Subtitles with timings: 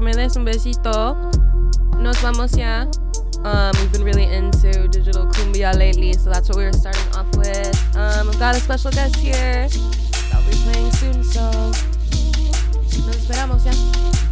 [0.00, 1.16] que me des un besito.
[1.98, 2.86] Nos vamos ya.
[3.44, 7.26] Um, we've been really into digital cumbia lately, so that's what we were starting off
[7.36, 7.96] with.
[7.96, 9.68] Um, I've got a special guest here.
[10.32, 14.29] I'll be playing soon, so nos esperamos ya.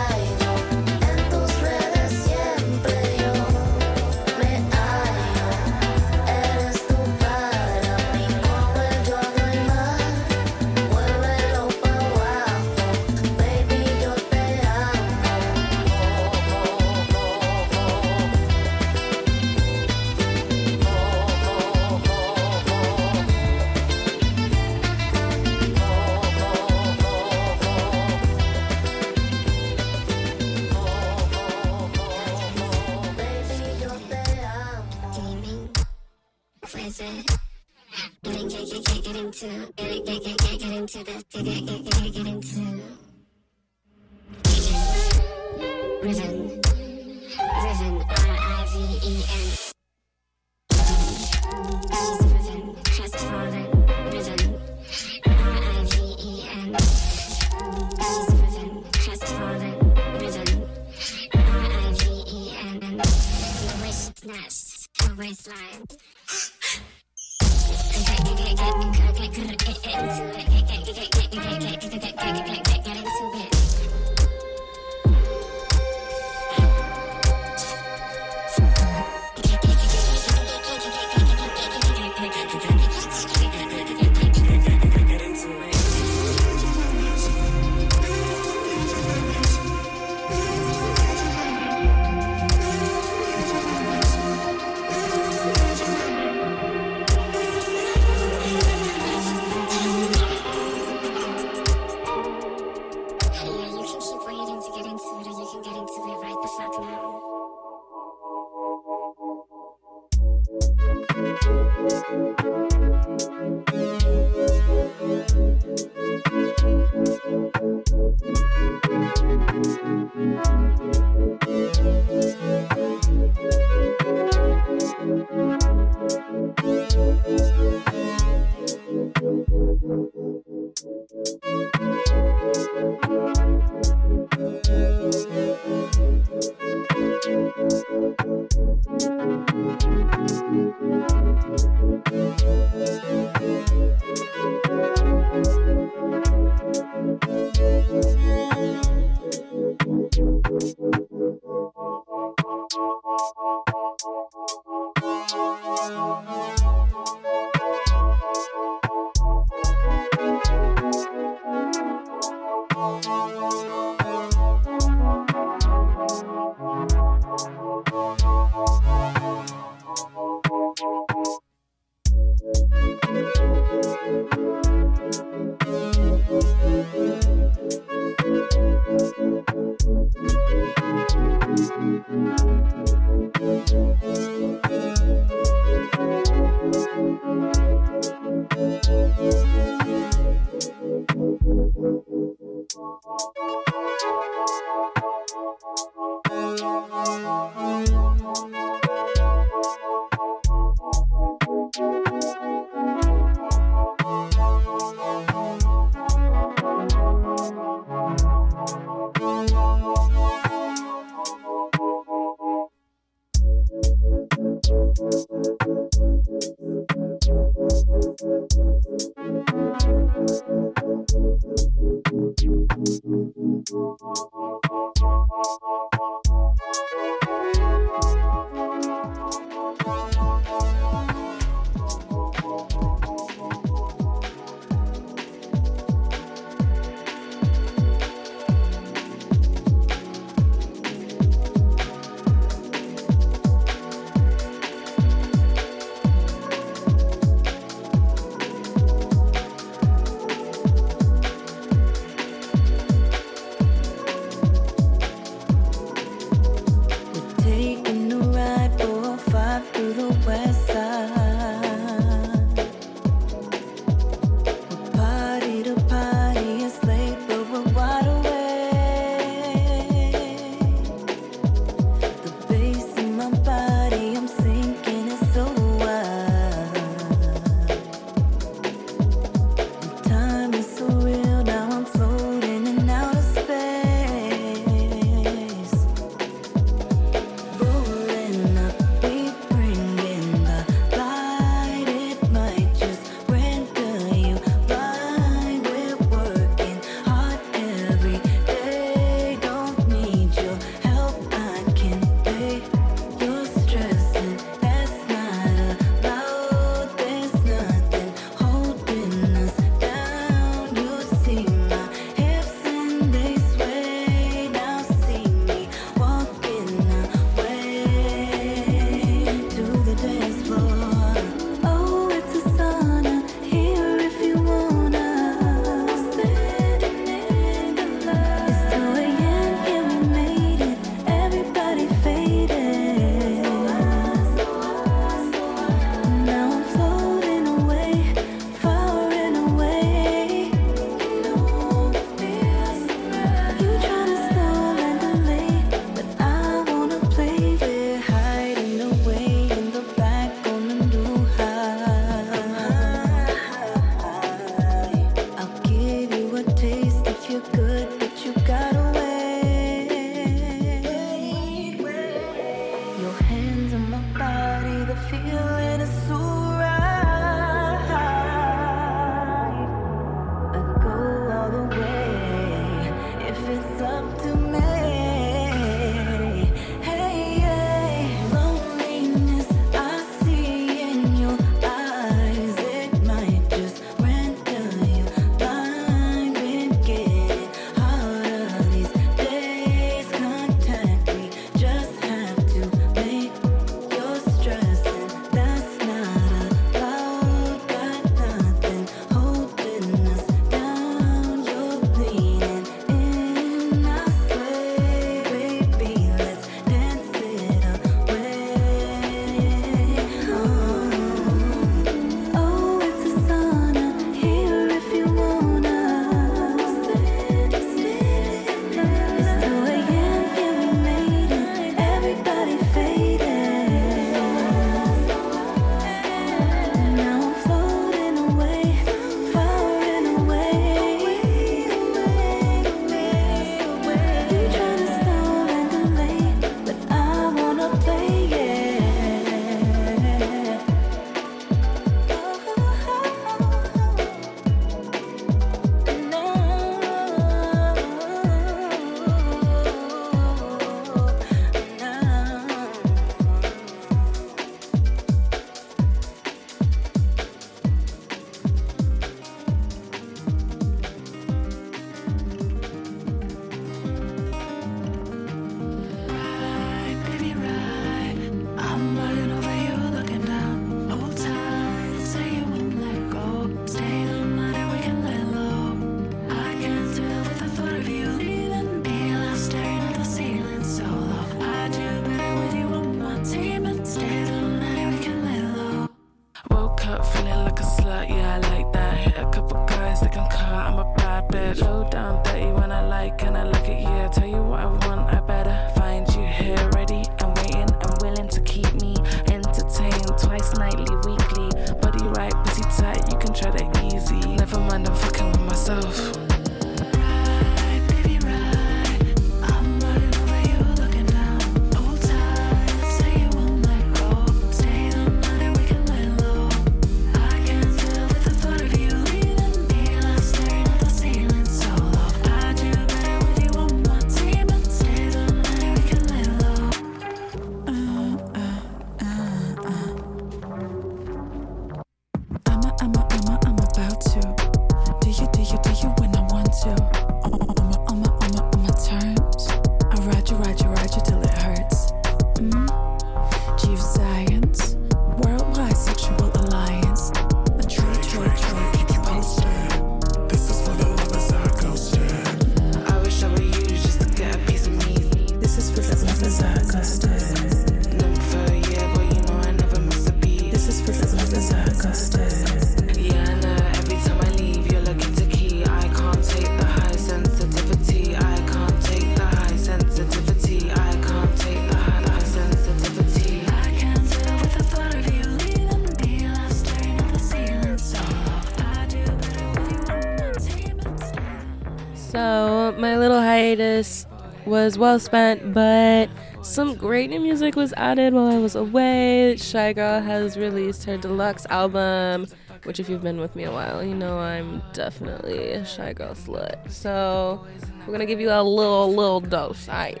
[584.48, 586.08] Was well spent, but
[586.40, 589.34] some great new music was added while I was away.
[589.36, 592.26] Shygirl has released her deluxe album,
[592.64, 596.70] which, if you've been with me a while, you know I'm definitely a Shygirl slut.
[596.70, 597.46] So,
[597.86, 599.68] we're gonna give you a little, little dose.
[599.68, 600.00] Alright.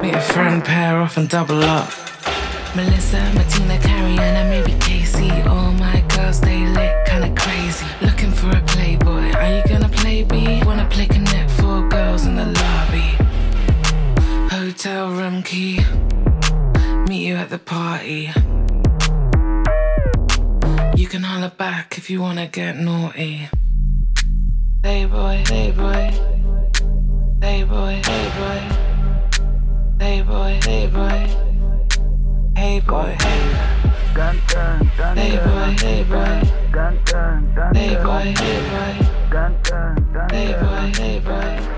[0.00, 1.92] Meet a friend, pair off and double up.
[2.74, 5.30] Melissa, Martina, Carrie, and maybe Casey.
[5.42, 7.86] All my girls, they lit kinda crazy.
[8.00, 9.32] Looking for a playboy.
[9.34, 10.62] Are you gonna play B?
[10.64, 11.06] Wanna play
[14.86, 15.80] Hotel room key.
[17.08, 18.30] Meet you at the party.
[20.94, 23.48] You can holler back if you wanna get naughty.
[24.84, 26.12] Hey boy, hey boy.
[27.42, 28.60] Hey boy, hey boy.
[29.98, 31.26] Hey boy, hey boy.
[32.54, 33.42] Hey boy, hey
[35.16, 36.34] Hey boy, hey boy.
[37.74, 38.92] Hey boy, hey boy.
[40.30, 41.75] Hey boy, hey boy.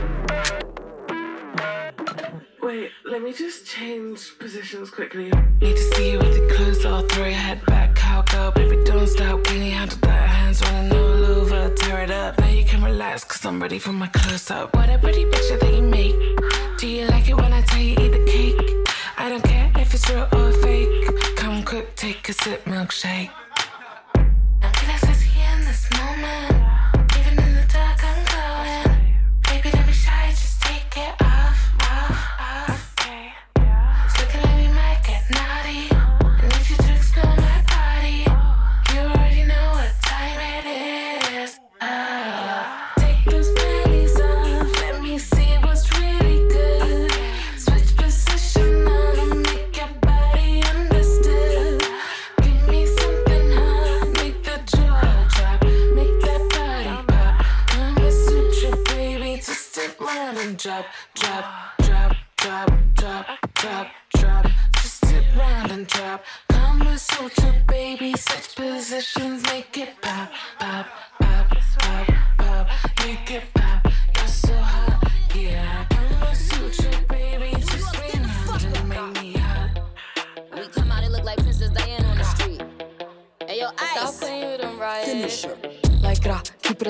[3.19, 5.25] Let me just change positions quickly.
[5.61, 7.09] Need to see you with the clothes off.
[7.09, 9.43] Throw your head back, cowgirl, baby, don't stop.
[9.43, 10.29] Can you handle that?
[10.29, 12.39] Hands running all over, tear it up.
[12.39, 14.73] Now you can relax, cause I'm ready for my close up.
[14.77, 16.15] What a pretty picture that you make.
[16.79, 18.89] Do you like it when I tell you eat the cake?
[19.17, 21.35] I don't care if it's real or fake.
[21.35, 23.31] Come quick, take a sip, milkshake.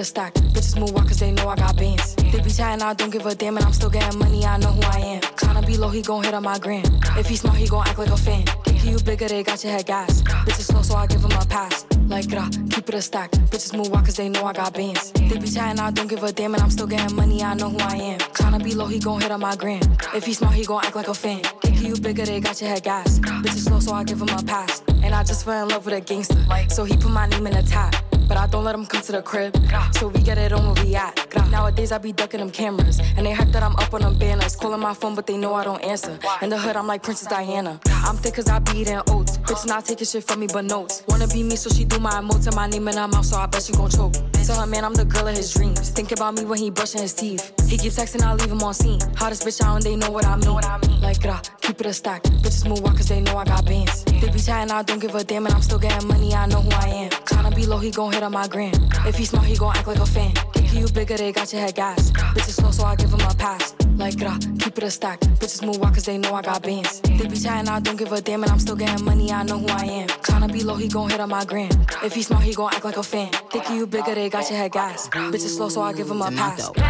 [0.09, 0.35] Stack.
[0.55, 2.15] Bitches move walk cause they know I got bands.
[2.17, 4.71] They be chatting, I don't give a damn, and I'm still getting money, I know
[4.71, 5.21] who I am.
[5.21, 6.85] Tryna be low, he gon' hit on my gram.
[7.17, 8.47] If he smart, he gon' act like a fan.
[8.65, 10.23] Think you bigger, they got your head gas.
[10.23, 11.87] Bitches slow, so I give him a pass.
[12.07, 13.31] Like gra, keep it a stack.
[13.53, 15.13] Bitches move walk cause they know I got bands.
[15.13, 17.69] They be chatting, I don't give a damn, and I'm still getting money, I know
[17.69, 18.19] who I am.
[18.19, 19.83] Tryna be low, he gon' hit on my gram.
[20.15, 21.43] If he smart, he gon' act like a fan.
[21.63, 23.19] Think you bigger, they got your head gas.
[23.19, 24.83] Bitches slow, so I give him a pass.
[25.03, 26.39] And I just fell in love with a gangster.
[26.69, 27.95] So he put my name in the top.
[28.29, 29.57] But I don't let him come to the crib.
[29.97, 31.15] So we get it on where we at.
[31.51, 33.01] Nowadays I be ducking them cameras.
[33.17, 34.55] And they hype that I'm up on them banners.
[34.55, 36.19] Calling my phone, but they know I don't answer.
[36.43, 37.81] In the hood, I'm like Princess Diana.
[38.05, 39.39] I'm thick cause I be eating oats.
[39.39, 41.03] Bitch not taking shit from me but notes.
[41.09, 43.37] Wanna be me, so she do my emotes and my name in her mouth, so
[43.39, 44.15] I bet she gon' choke.
[44.45, 45.91] Tell her man I'm the girl of his dreams.
[45.91, 47.53] Think about me when he brushing his teeth.
[47.69, 49.01] He keeps texting, I leave him on scene.
[49.17, 51.01] Hottest bitch out and they know what I mean.
[51.01, 52.23] Like, grah, keep it a stack.
[52.23, 54.05] Bitches move walk cause they know I got bands.
[54.05, 56.61] They be chatting, I don't give a damn, and I'm still getting money, I know
[56.61, 57.11] who I am.
[57.11, 58.73] Tryna be low, he gon' hit on my gram.
[59.07, 60.33] If he smart, he gon' act like a fan.
[60.53, 62.11] Think you bigger, they got your head gas.
[62.35, 63.75] Bitches slow, so I give him a pass.
[63.97, 65.21] Like, grah, keep it a stack.
[65.41, 67.01] Bitches move walk cause they know I got bands.
[67.03, 69.59] They be chatting, I don't give a damn, and I'm still getting money, I know
[69.59, 70.09] who I am.
[70.27, 71.71] Tryna be low, he gon' hit on my gram.
[72.03, 73.31] If he smart, he gon' act like a fan.
[73.53, 75.09] Think you bigger, they got your head gas.
[75.09, 76.71] Bitches slow, so I give him a pass.
[76.77, 76.83] I,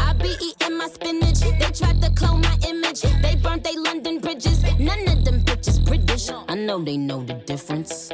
[0.00, 1.40] I be eating my spinach.
[1.40, 3.00] They tried to clone my image.
[3.22, 4.62] They burnt they London bridges.
[4.78, 6.30] None of them bitches British.
[6.48, 8.10] I know they know the difference.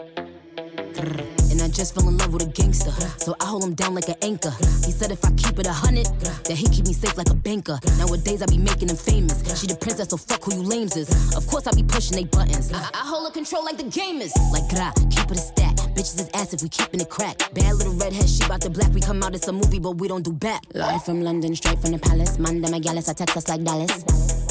[1.51, 2.93] And I just fell in love with a gangster.
[3.18, 4.53] So I hold him down like an anchor.
[4.85, 6.07] He said if I keep it a hundred,
[6.45, 7.79] that he keep me safe like a banker.
[7.99, 9.39] Nowadays I be making him famous.
[9.61, 11.09] She the princess, so fuck who you lames is.
[11.35, 12.73] Of course I be pushing they buttons.
[12.73, 14.33] I, I hold a control like the gamers.
[14.53, 15.82] Like gra, keep it a stack.
[15.95, 17.38] Bitches is ass if we keeping it crack.
[17.53, 18.93] Bad little redhead, she bout the black.
[18.93, 20.62] We come out, it's a movie, but we don't do back.
[20.74, 22.38] Live from London, straight from the palace.
[22.38, 24.05] Monday, my gallus, I text us like Dallas.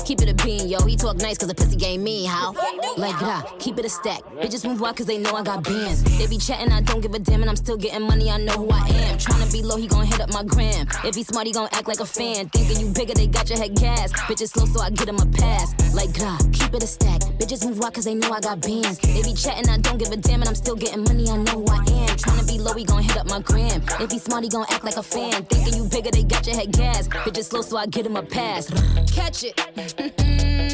[0.05, 0.83] Keep it a bean, yo.
[0.85, 2.53] He talk nice cause the pussy game me, how?
[2.97, 4.21] Like gra, keep it a stack.
[4.41, 6.03] Bitches move out cause they know I got bands.
[6.17, 8.53] They be chatting, I don't give a damn, and I'm still getting money, I know
[8.53, 9.17] who I am.
[9.17, 10.87] Tryna be low, he gon' hit up my gram.
[11.03, 12.49] If he smart, he gon' act like a fan.
[12.49, 14.11] Thinking you bigger, they got your head gas.
[14.27, 15.73] Bitches slow, so I get him a pass.
[15.93, 17.21] Like gra, keep it a stack.
[17.39, 18.97] Bitches move out cause they know I got bands.
[18.99, 21.63] They be chatting, I don't give a damn, and I'm still getting money, I know
[21.69, 22.17] I am.
[22.17, 23.81] Tryna be low, he gon' hit up my gram.
[24.01, 25.43] If he smart, he gon' act like a fan.
[25.45, 27.07] Thinking you bigger, they got your head gas.
[27.07, 28.69] Bitches slow, so I get him a pass.
[29.13, 29.57] Catch it.
[29.77, 30.70] yeah,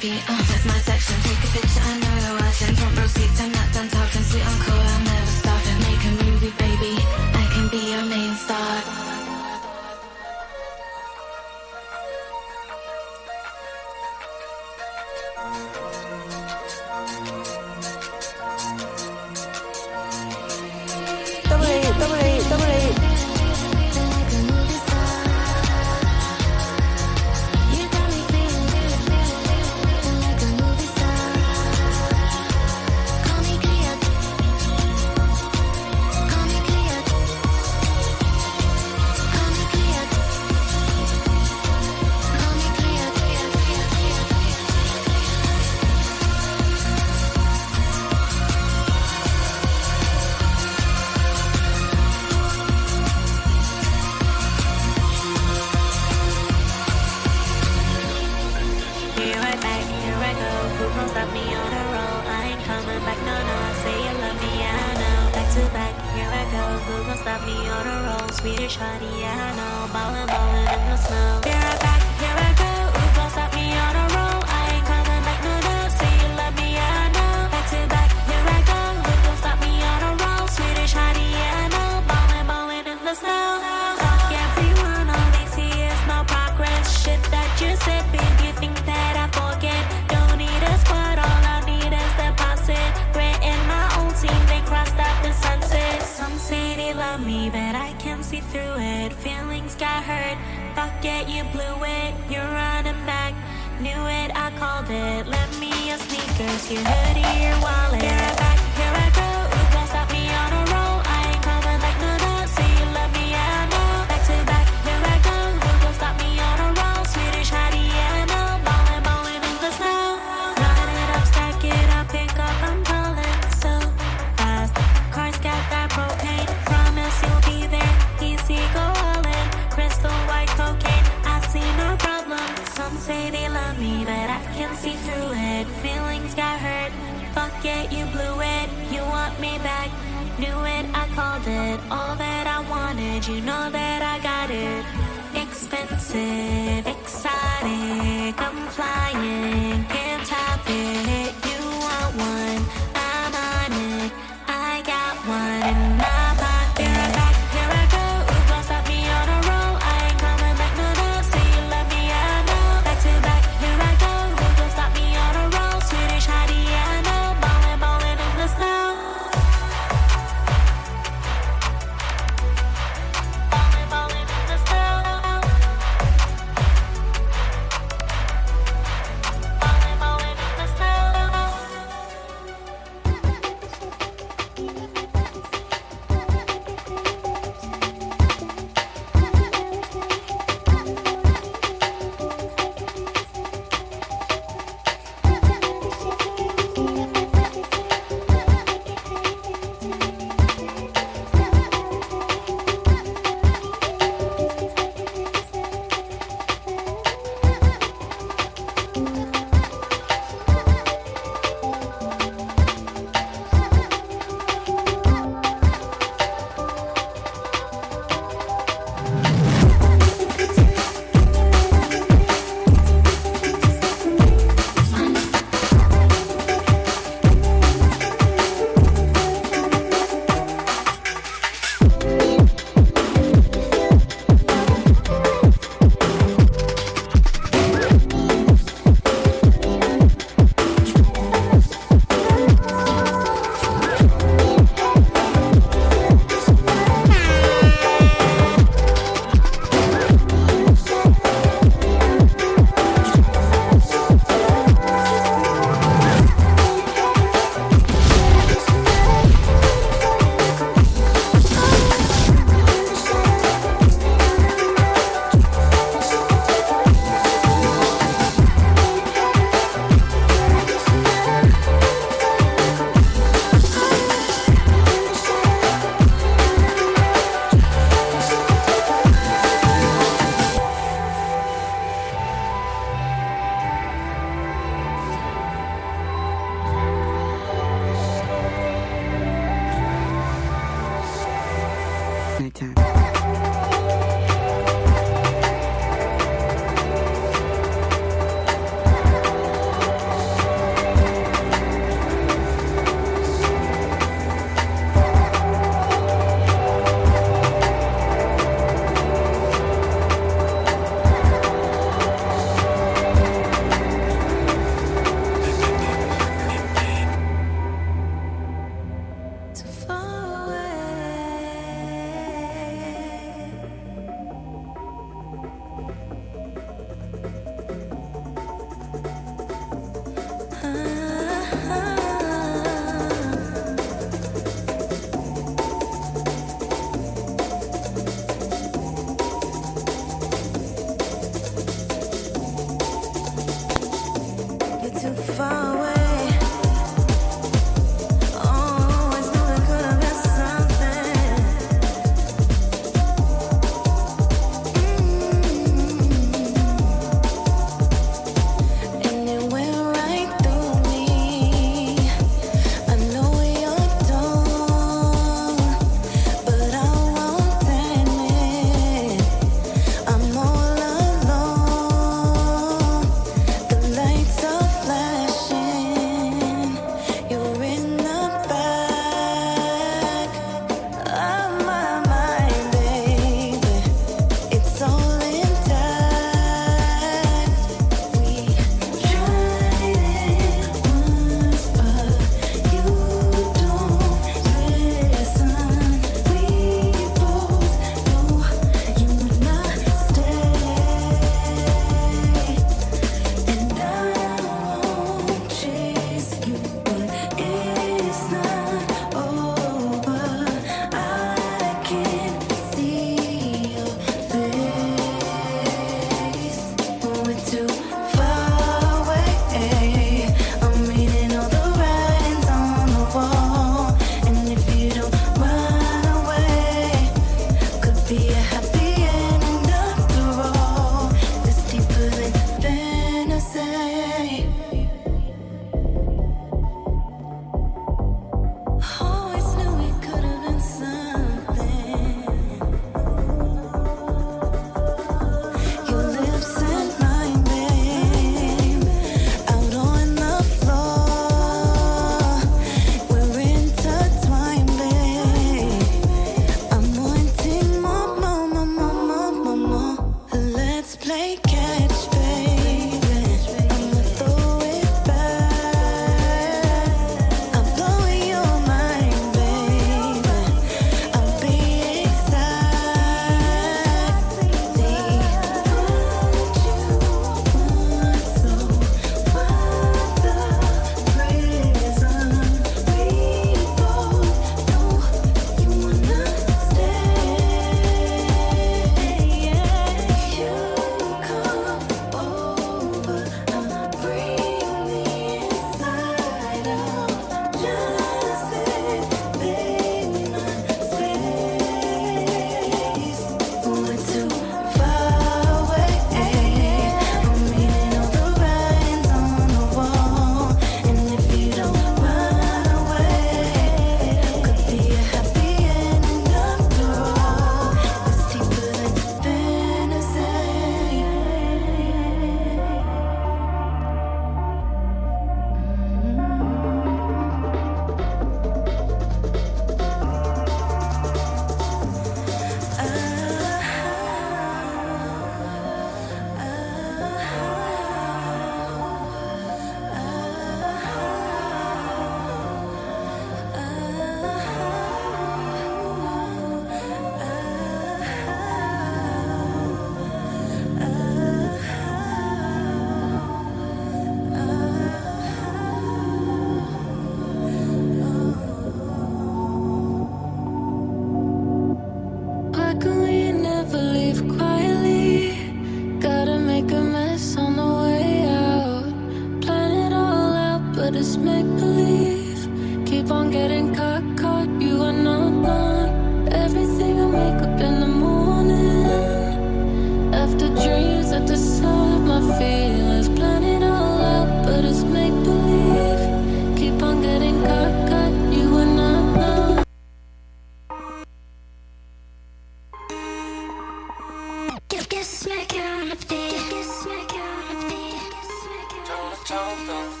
[599.23, 600.00] 嘲讽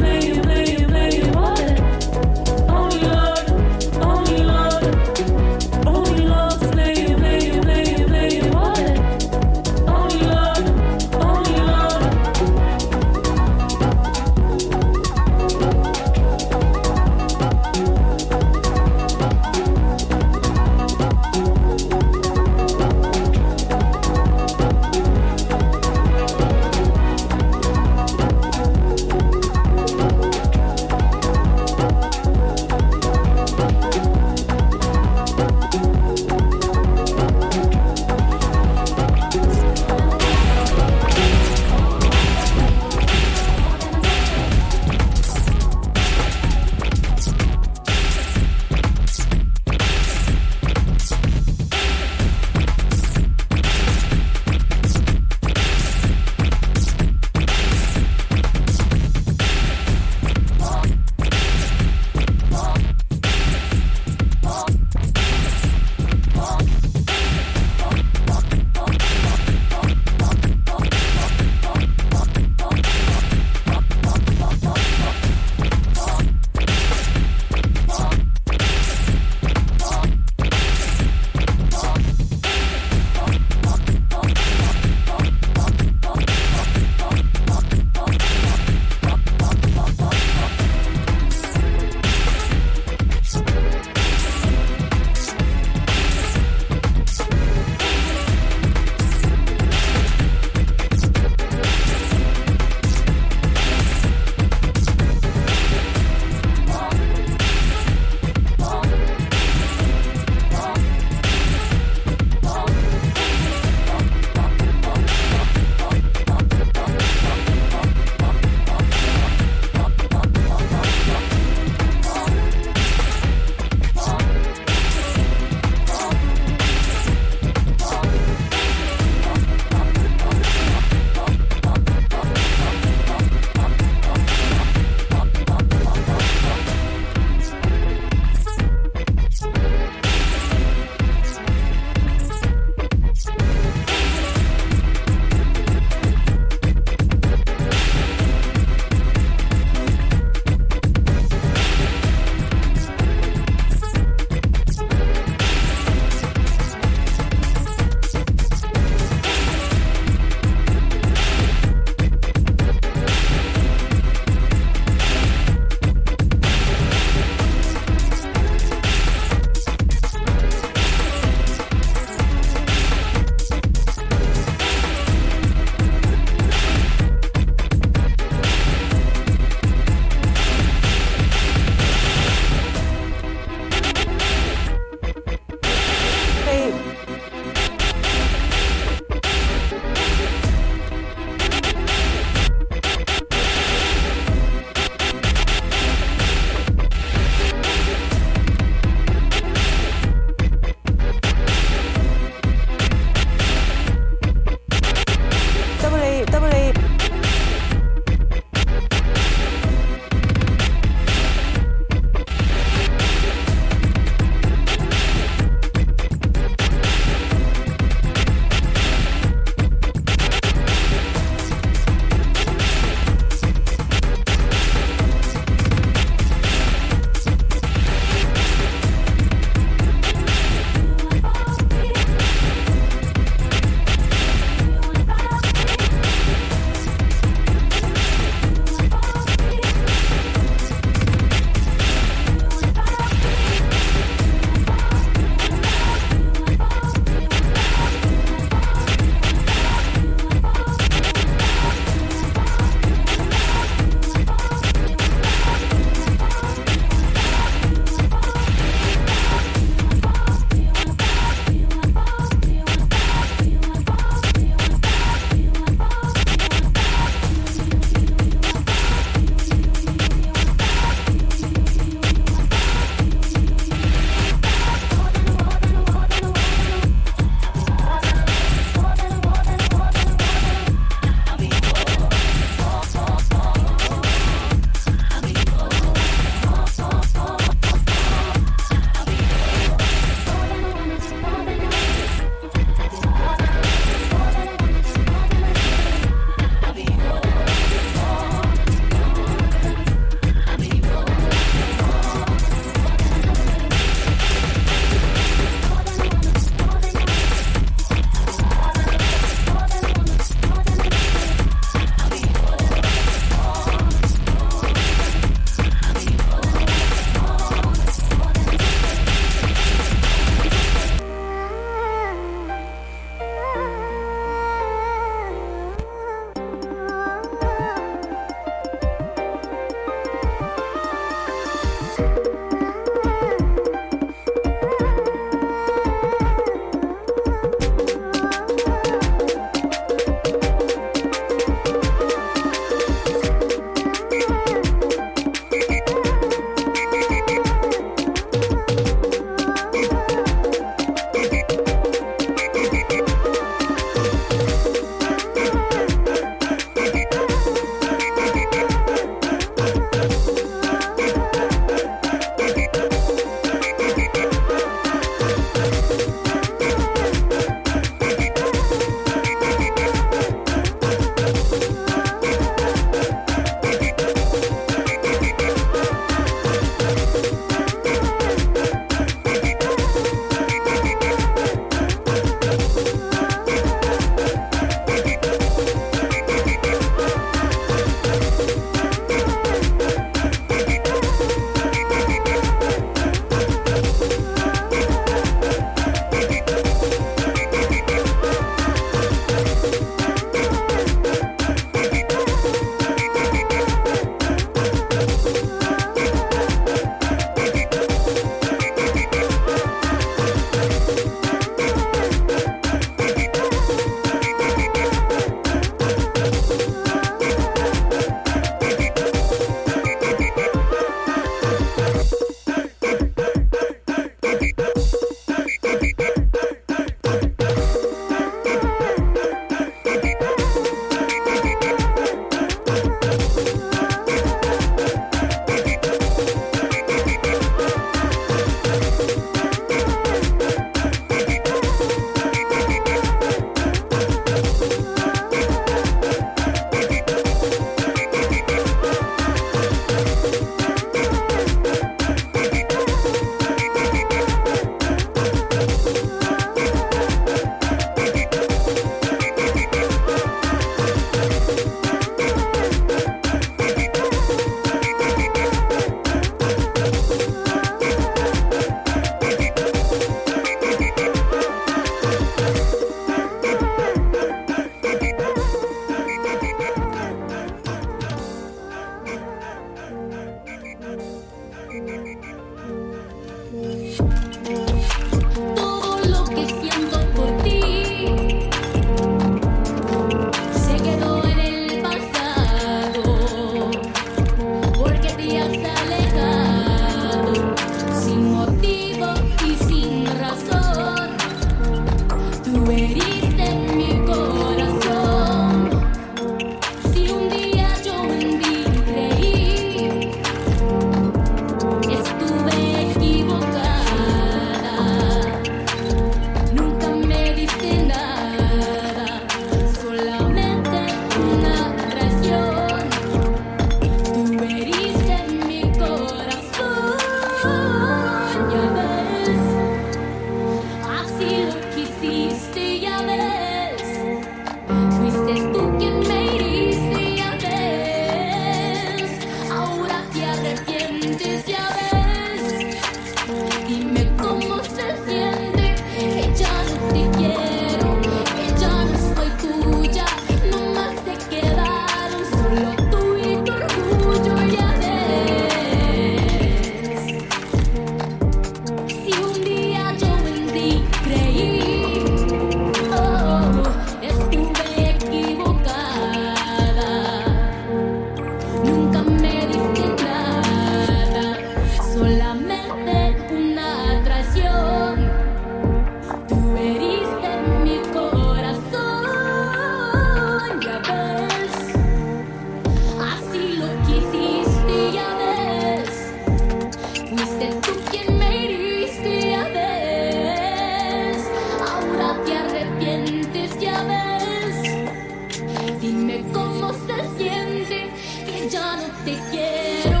[595.81, 597.89] Dime cómo se siente
[598.23, 600.00] que ya no te quiero.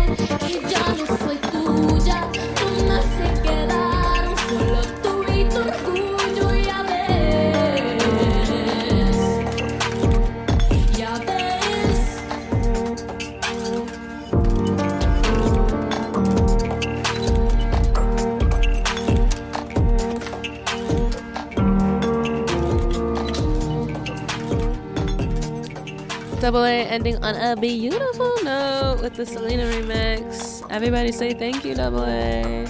[26.41, 30.65] Double A ending on a beautiful note with the Selena remix.
[30.71, 32.65] Everybody say thank you, Double A.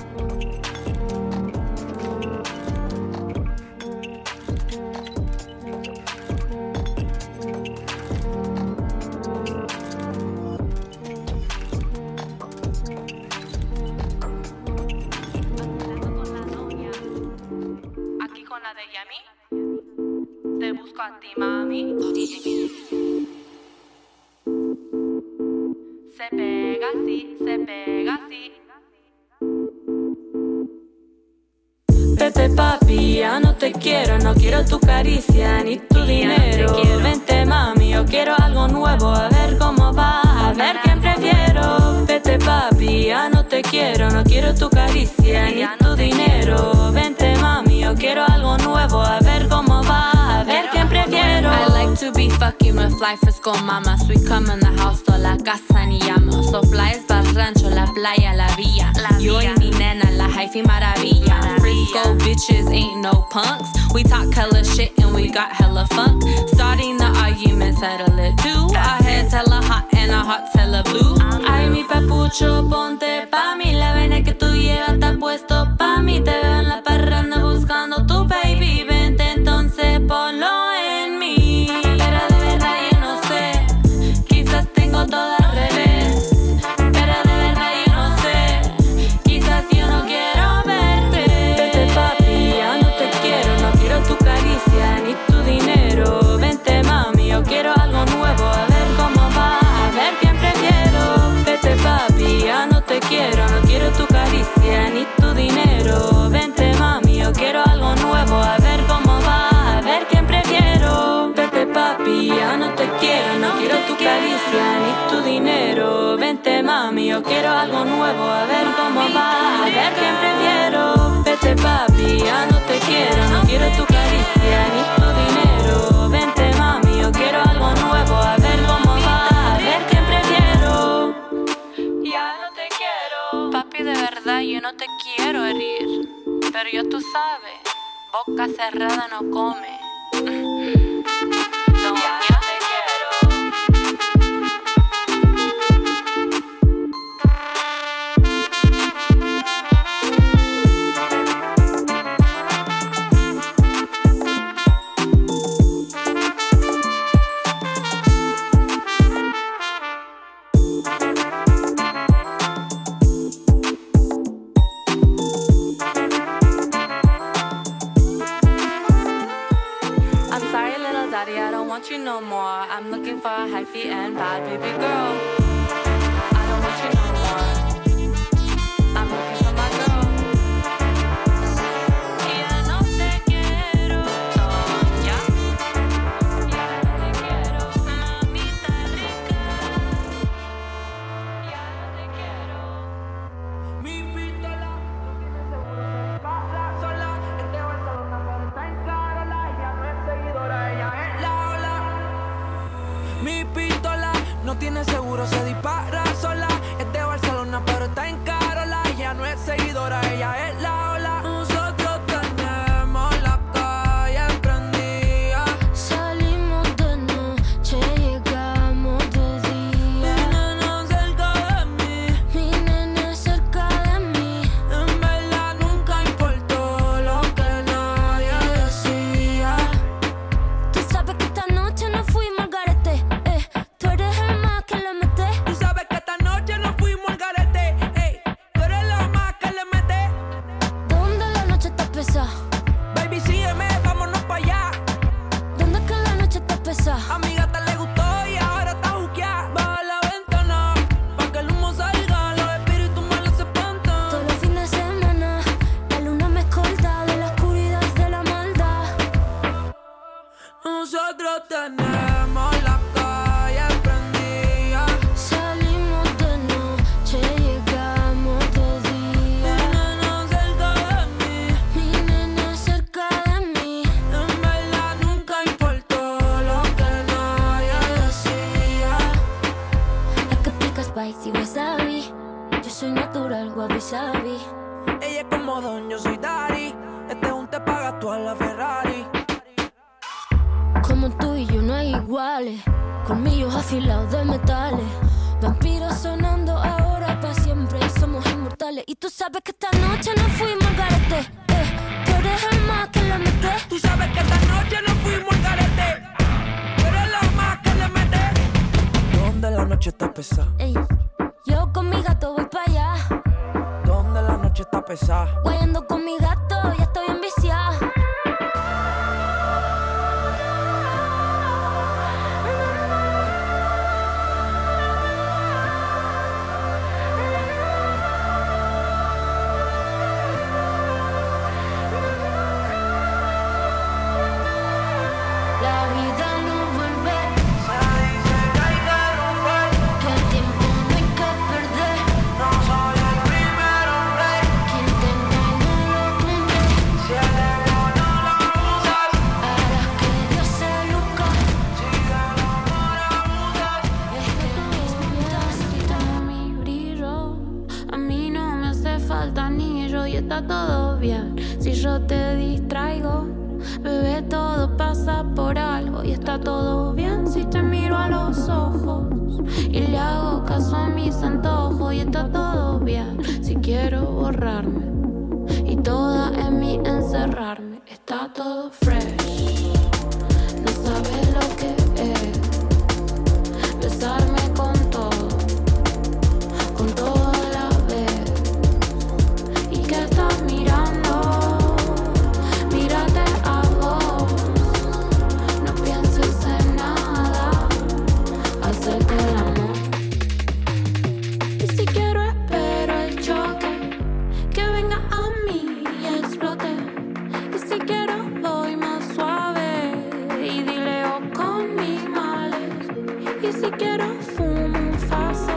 [413.44, 414.06] Y si quiero
[414.36, 415.52] fumo un faso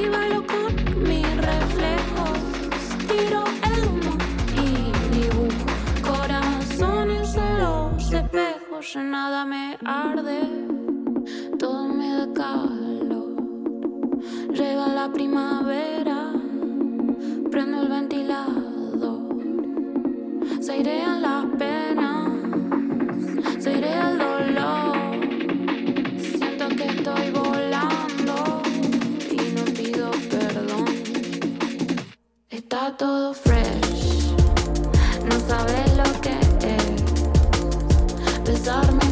[0.00, 2.38] y bailo con mis reflejos.
[3.08, 3.42] Tiro
[3.72, 4.16] el humo
[4.54, 5.66] y dibujo
[6.02, 8.96] corazones en los espejos.
[8.96, 10.42] Nada me arde,
[11.58, 13.42] todo me da calor.
[14.52, 16.32] Llega la primavera,
[17.50, 19.20] prendo el ventilador.
[20.60, 20.80] Se
[32.92, 34.34] todo fresh.
[35.28, 37.02] No sabes lo que es
[38.44, 39.03] besarme.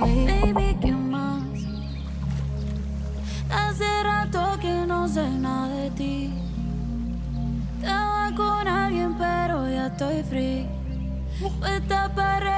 [0.00, 1.42] Baby, ¿qué más?
[3.50, 6.34] Hace rato que no sé nada de ti.
[7.80, 10.66] Estaba con alguien, pero ya estoy free.
[11.60, 12.53] Puesta para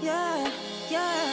[0.00, 0.52] Yeah,
[0.88, 1.32] yeah.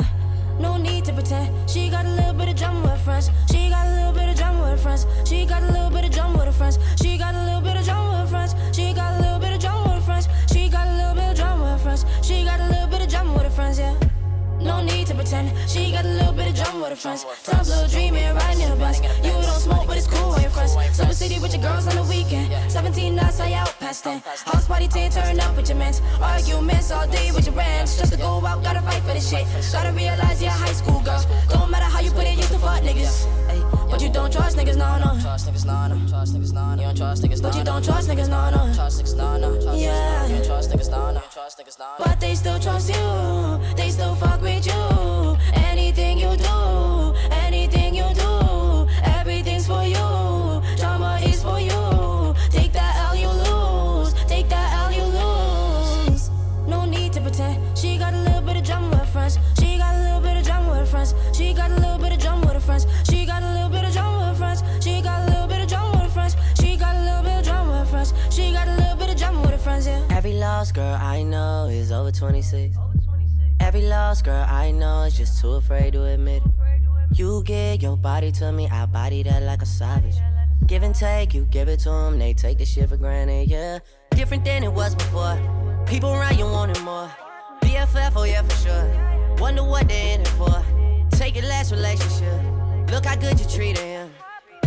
[0.59, 1.69] No need to pretend.
[1.69, 3.29] She got a little bit of drama with her friends.
[3.51, 5.05] She got a little bit of drama with her friends.
[5.29, 6.79] She got a little bit of drama with her friends.
[6.99, 8.57] She got a little bit of drama with her friends.
[8.75, 10.27] She got a little bit of drama with her friends.
[10.51, 12.05] She got a little bit of drama with her friends.
[12.25, 13.95] She got a little bit of drama with her friends, yeah.
[14.59, 15.53] No need to pretend.
[15.69, 17.23] She got a little bit of drama with her friends.
[17.43, 18.99] Top little dreaming, riding in a bus.
[19.23, 20.73] You don't smoke, but it's cool with your friends.
[20.95, 22.49] Summer City with your girls on the weekend.
[22.71, 24.19] 17 nights, I out past 10.
[24.51, 26.01] House party 10, turn up with your mans.
[26.19, 27.97] Arguments all day with your friends.
[27.97, 29.45] Just to go out, gotta fight for this shit.
[29.71, 31.23] Gotta realize you're a high school girl.
[31.49, 33.27] Don't matter how you put it, used to fuck niggas.
[33.89, 35.21] But you don't trust niggas, no, no.
[35.21, 35.95] Trust niggas, no, no.
[36.09, 36.81] Trust niggas, no, no.
[36.81, 38.73] You don't trust niggas, no, But you don't trust niggas, no, no.
[38.73, 39.75] Trust niggas, no, no.
[39.75, 40.27] Yeah.
[40.27, 41.21] You don't trust niggas, no, no.
[41.31, 43.05] Trust niggas, no, But they still trust you.
[43.75, 45.37] They still fuck with you.
[45.53, 46.55] Anything you do,
[71.95, 72.75] over 26.
[73.59, 77.17] Every lost girl I know is just too afraid to admit it.
[77.17, 80.17] You give your body to me, I body that like a savage.
[80.67, 83.79] Give and take, you give it to them, they take the shit for granted, yeah.
[84.11, 85.37] Different than it was before.
[85.85, 87.09] People around you wanting more.
[87.61, 89.35] BFF, oh yeah, for sure.
[89.39, 90.63] Wonder what they in it for.
[91.11, 92.41] Take your last relationship.
[92.91, 94.09] Look how good you treated him.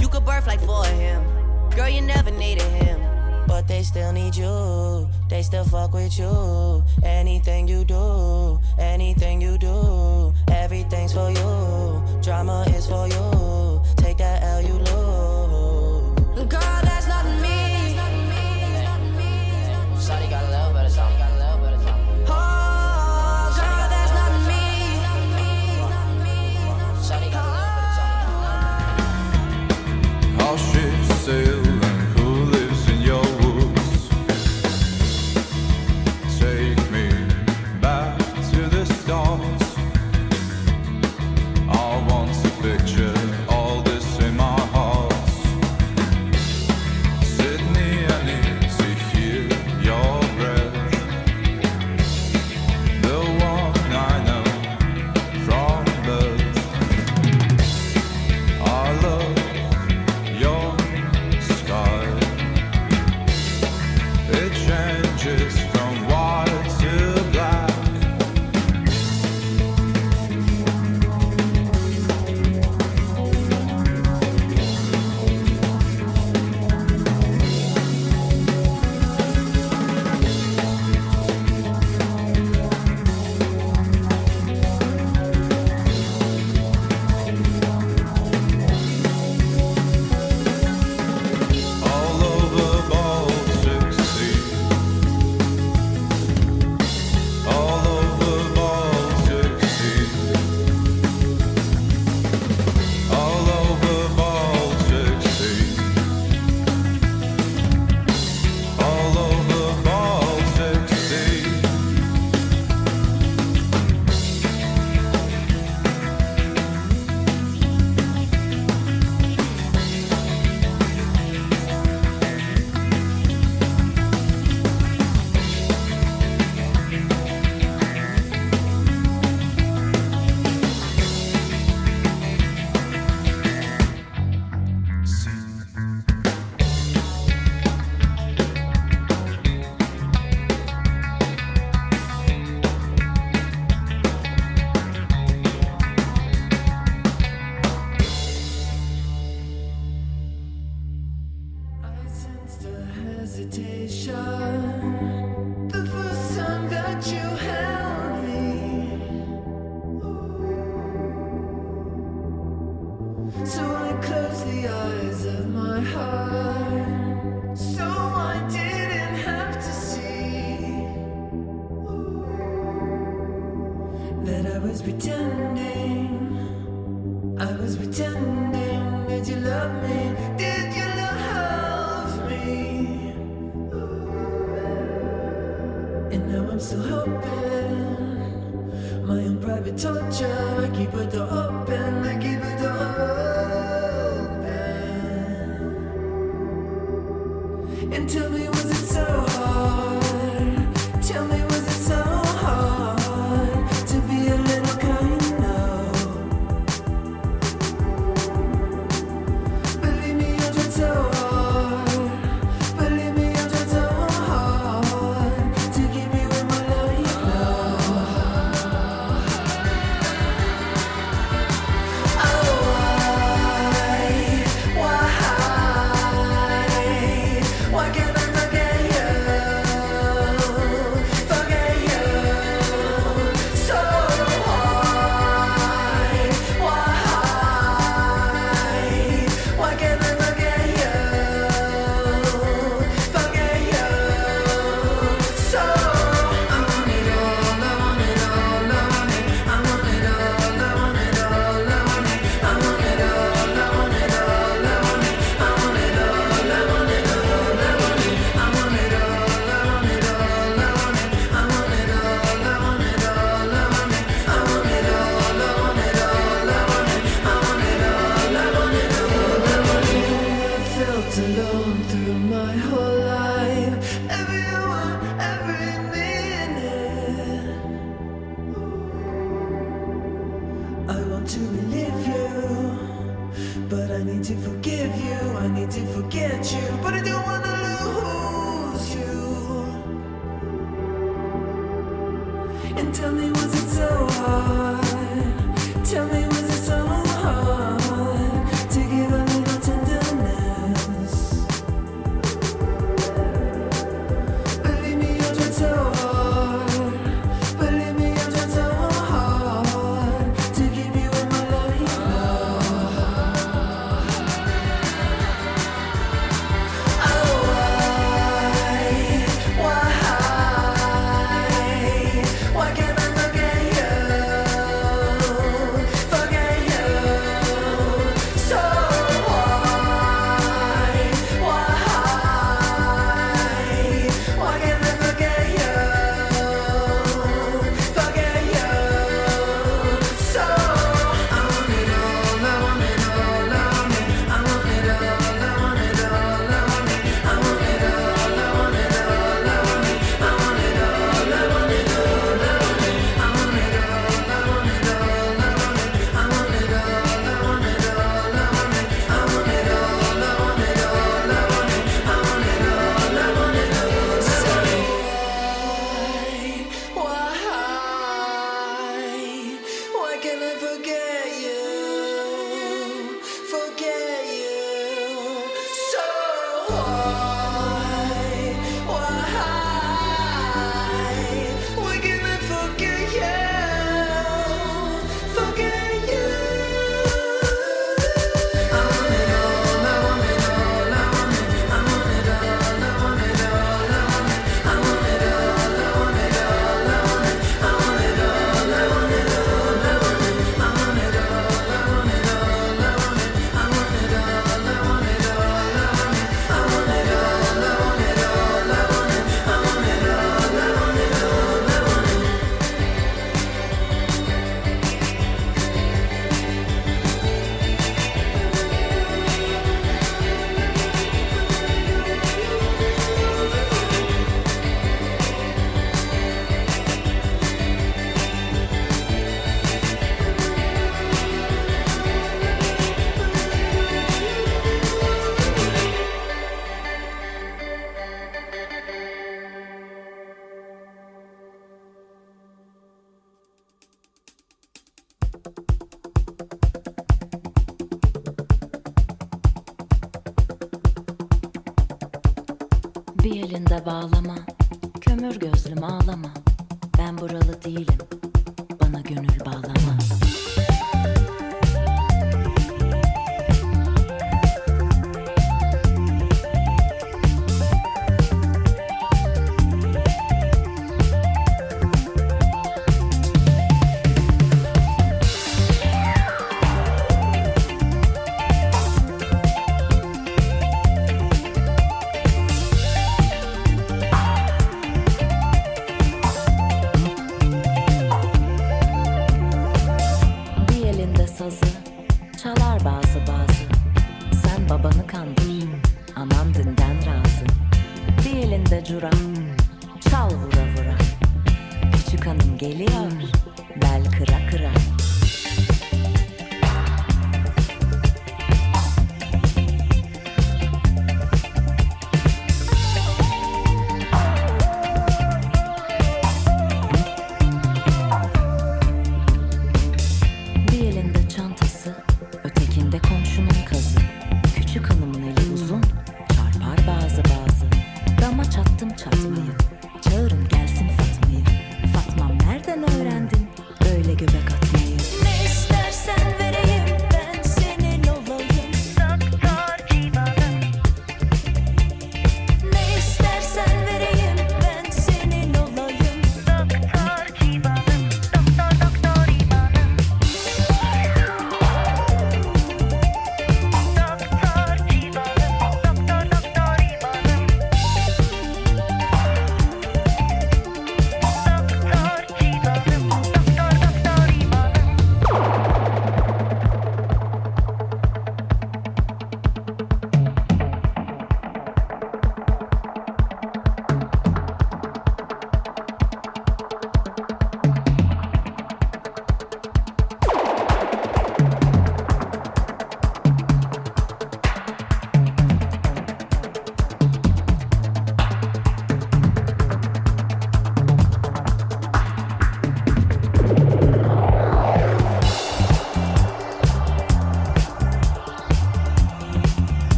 [0.00, 1.22] You could birth like four of him.
[1.70, 3.07] Girl, you never needed him.
[3.48, 5.08] But they still need you.
[5.30, 6.84] They still fuck with you.
[7.02, 12.20] Anything you do, anything you do, everything's for you.
[12.22, 13.82] Drama is for you.
[13.96, 16.46] Take that L you lose.
[16.46, 16.77] Girl,